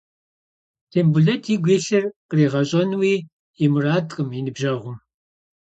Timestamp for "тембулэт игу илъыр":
0.91-2.05